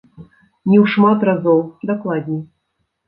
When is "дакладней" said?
1.91-2.41